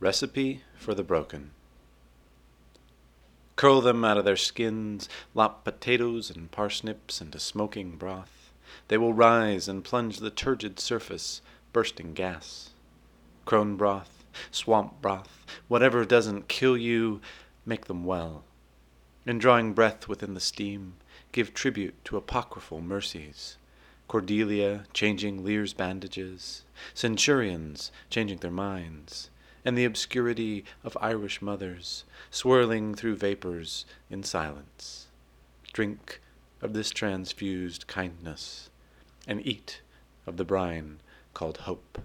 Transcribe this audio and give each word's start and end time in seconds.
Recipe 0.00 0.62
for 0.76 0.94
the 0.94 1.02
Broken. 1.02 1.50
Curl 3.56 3.80
them 3.80 4.04
out 4.04 4.16
of 4.16 4.24
their 4.24 4.36
skins, 4.36 5.08
lop 5.34 5.64
potatoes 5.64 6.30
and 6.30 6.52
parsnips 6.52 7.20
into 7.20 7.40
smoking 7.40 7.96
broth. 7.96 8.52
They 8.86 8.96
will 8.96 9.12
rise 9.12 9.66
and 9.66 9.82
plunge 9.82 10.18
the 10.18 10.30
turgid 10.30 10.78
surface, 10.78 11.42
bursting 11.72 12.14
gas. 12.14 12.70
Crone 13.44 13.74
broth, 13.74 14.24
swamp 14.52 15.02
broth, 15.02 15.44
whatever 15.66 16.04
doesn't 16.04 16.46
kill 16.46 16.76
you, 16.76 17.20
make 17.66 17.86
them 17.86 18.04
well. 18.04 18.44
In 19.26 19.38
drawing 19.38 19.72
breath 19.72 20.06
within 20.06 20.34
the 20.34 20.40
steam, 20.40 20.94
give 21.32 21.52
tribute 21.52 22.04
to 22.04 22.16
apocryphal 22.16 22.80
mercies. 22.80 23.56
Cordelia 24.06 24.84
changing 24.92 25.44
Lear's 25.44 25.72
bandages, 25.72 26.62
centurions 26.94 27.90
changing 28.10 28.38
their 28.38 28.52
minds, 28.52 29.30
and 29.68 29.76
the 29.76 29.84
obscurity 29.84 30.64
of 30.82 30.96
Irish 30.98 31.42
mothers 31.42 32.04
swirling 32.30 32.94
through 32.94 33.14
vapors 33.14 33.84
in 34.08 34.22
silence. 34.22 35.08
Drink 35.74 36.22
of 36.62 36.72
this 36.72 36.88
transfused 36.88 37.86
kindness, 37.86 38.70
and 39.26 39.46
eat 39.46 39.82
of 40.26 40.38
the 40.38 40.44
brine 40.46 41.00
called 41.34 41.58
hope. 41.58 41.98